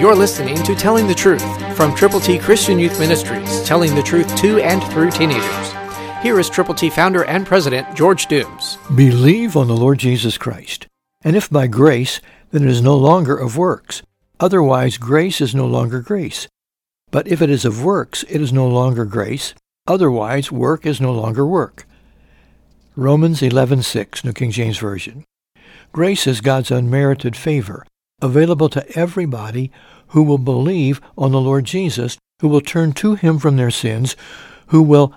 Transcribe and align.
You're 0.00 0.14
listening 0.14 0.54
to 0.62 0.76
Telling 0.76 1.08
the 1.08 1.14
Truth 1.14 1.76
from 1.76 1.92
Triple 1.92 2.20
T 2.20 2.38
Christian 2.38 2.78
Youth 2.78 3.00
Ministries, 3.00 3.64
telling 3.64 3.96
the 3.96 4.02
truth 4.02 4.32
to 4.36 4.60
and 4.60 4.80
through 4.92 5.10
teenagers. 5.10 5.72
Here 6.22 6.38
is 6.38 6.48
Triple 6.48 6.76
T 6.76 6.88
founder 6.88 7.24
and 7.24 7.44
president 7.44 7.96
George 7.96 8.26
Dooms. 8.26 8.78
Believe 8.94 9.56
on 9.56 9.66
the 9.66 9.76
Lord 9.76 9.98
Jesus 9.98 10.38
Christ. 10.38 10.86
And 11.22 11.34
if 11.34 11.50
by 11.50 11.66
grace, 11.66 12.20
then 12.52 12.62
it 12.62 12.70
is 12.70 12.80
no 12.80 12.96
longer 12.96 13.36
of 13.36 13.56
works. 13.56 14.02
Otherwise, 14.38 14.98
grace 14.98 15.40
is 15.40 15.52
no 15.52 15.66
longer 15.66 16.00
grace. 16.00 16.46
But 17.10 17.26
if 17.26 17.42
it 17.42 17.50
is 17.50 17.64
of 17.64 17.82
works, 17.82 18.22
it 18.28 18.40
is 18.40 18.52
no 18.52 18.68
longer 18.68 19.04
grace. 19.04 19.52
Otherwise, 19.88 20.52
work 20.52 20.86
is 20.86 21.00
no 21.00 21.12
longer 21.12 21.44
work. 21.44 21.88
Romans 22.94 23.42
11:6, 23.42 24.22
New 24.22 24.32
King 24.32 24.52
James 24.52 24.78
Version. 24.78 25.24
Grace 25.90 26.28
is 26.28 26.40
God's 26.40 26.70
unmerited 26.70 27.34
favor 27.34 27.84
available 28.20 28.68
to 28.70 28.98
everybody 28.98 29.70
who 30.08 30.22
will 30.22 30.38
believe 30.38 31.00
on 31.16 31.32
the 31.32 31.40
Lord 31.40 31.64
Jesus, 31.64 32.18
who 32.40 32.48
will 32.48 32.60
turn 32.60 32.92
to 32.94 33.14
him 33.14 33.38
from 33.38 33.56
their 33.56 33.70
sins, 33.70 34.16
who 34.68 34.82
will 34.82 35.14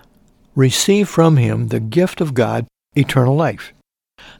receive 0.54 1.08
from 1.08 1.36
him 1.36 1.68
the 1.68 1.80
gift 1.80 2.20
of 2.20 2.34
God, 2.34 2.66
eternal 2.94 3.34
life. 3.34 3.72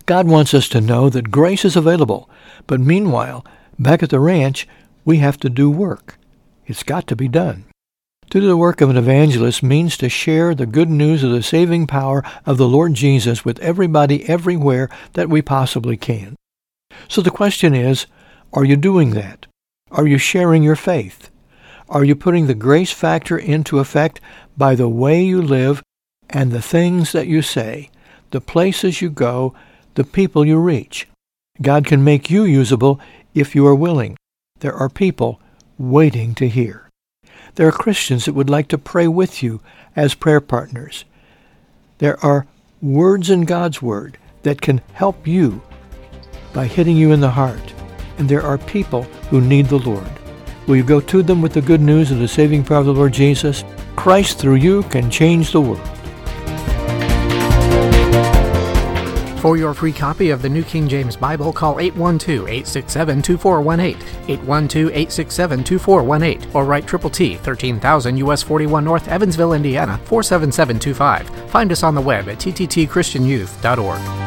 God 0.07 0.29
wants 0.29 0.55
us 0.55 0.69
to 0.69 0.81
know 0.81 1.09
that 1.09 1.31
grace 1.31 1.65
is 1.65 1.77
available, 1.77 2.29
but 2.67 2.81
meanwhile, 2.81 3.45
back 3.79 4.03
at 4.03 4.11
the 4.11 4.21
ranch, 4.21 4.69
we 5.05 5.19
have 5.19 5.39
to 5.39 5.49
do 5.49 5.71
work. 5.71 6.19
It's 6.67 6.83
got 6.83 7.07
to 7.09 7.17
be 7.17 7.29
done. 7.29 7.65
To 8.31 8.41
do 8.41 8.47
the 8.47 8.57
work 8.57 8.81
of 8.81 8.89
an 8.89 8.97
evangelist 8.97 9.63
means 9.63 9.97
to 9.99 10.09
share 10.09 10.55
the 10.55 10.65
good 10.65 10.89
news 10.89 11.23
of 11.23 11.33
the 11.33 11.43
saving 11.43 11.87
power 11.87 12.25
of 12.47 12.57
the 12.57 12.69
Lord 12.69 12.95
Jesus 12.95 13.45
with 13.45 13.59
everybody 13.59 14.27
everywhere 14.29 14.89
that 15.15 15.29
we 15.29 15.43
possibly 15.43 15.97
can. 15.97 16.37
So 17.09 17.21
the 17.21 17.31
question 17.31 17.75
is, 17.75 18.07
are 18.55 18.64
you 18.64 18.77
doing 18.77 19.11
that? 19.11 19.47
Are 19.91 20.06
you 20.06 20.19
sharing 20.19 20.62
your 20.62 20.77
faith? 20.77 21.31
Are 21.89 22.05
you 22.05 22.14
putting 22.14 22.47
the 22.47 22.55
grace 22.55 22.92
factor 22.92 23.39
into 23.39 23.78
effect 23.78 24.20
by 24.56 24.75
the 24.75 24.89
way 24.89 25.22
you 25.22 25.41
live 25.41 25.83
and 26.28 26.50
the 26.50 26.62
things 26.62 27.12
that 27.12 27.27
you 27.27 27.41
say, 27.42 27.91
the 28.30 28.41
places 28.41 29.00
you 29.00 29.11
go, 29.11 29.55
the 29.95 30.05
people 30.05 30.45
you 30.45 30.58
reach? 30.58 31.08
God 31.61 31.86
can 31.86 32.05
make 32.05 32.30
you 32.30 32.45
usable 32.45 33.00
if 33.34 33.55
you 33.55 33.67
are 33.67 33.75
willing. 33.75 34.17
There 34.61 34.75
are 34.75 34.89
people 34.89 35.41
waiting 35.78 36.34
to 36.36 36.48
hear. 36.48 36.89
There 37.55 37.69
are 37.69 37.73
Christians 37.73 38.27
that 38.27 38.34
would 38.34 38.50
like 38.50 38.69
to 38.69 38.78
pray 38.78 39.08
with 39.08 39.42
you 39.42 39.61
as 39.97 40.14
prayer 40.14 40.41
partners. 40.41 41.05
There 41.98 42.23
are 42.25 42.47
words 42.80 43.30
in 43.30 43.42
God's 43.42 43.80
Word 43.80 44.19
that 44.42 44.61
can 44.61 44.80
help 44.92 45.27
you 45.27 45.62
by 46.53 46.67
hitting 46.67 46.97
you 46.97 47.12
in 47.12 47.20
the 47.20 47.30
heart 47.30 47.72
and 48.19 48.29
there 48.29 48.43
are 48.43 48.59
people 48.59 49.03
who 49.31 49.41
need 49.41 49.67
the 49.67 49.79
Lord. 49.79 50.11
Will 50.67 50.77
you 50.77 50.85
go 50.85 51.01
to 51.01 51.23
them 51.23 51.43
with 51.43 51.53
the 51.53 51.61
good 51.61 51.81
news 51.81 52.11
of 52.11 52.19
the 52.19 52.29
saving 52.29 52.65
power 52.65 52.79
of 52.79 52.87
the 52.87 52.95
Lord 52.95 53.13
Jesus? 53.13 53.65
Christ 53.97 54.39
through 54.39 54.57
you 54.57 54.83
can 54.85 55.11
change 55.11 55.53
the 55.53 55.61
world. 55.61 55.89
For 59.42 59.57
your 59.57 59.75
free 59.75 59.92
copy 59.92 60.31
of 60.31 60.41
the 60.41 60.48
New 60.48 60.63
King 60.63 60.86
James 60.86 61.17
Bible, 61.17 61.53
call 61.53 61.75
812-867-2418, 61.75 63.97
812-867-2418, 64.27 66.55
or 66.55 66.65
write 66.65 66.86
Triple 66.86 67.11
T, 67.11 67.35
13,000 67.35 68.19
US 68.19 68.45
41 68.45 68.85
North, 68.85 69.09
Evansville, 69.09 69.55
Indiana, 69.55 69.98
47725. 70.05 71.51
Find 71.51 71.73
us 71.73 71.83
on 71.83 71.97
the 71.97 72.01
web 72.01 72.29
at 72.29 72.39
tttchristianyouth.org. 72.39 74.22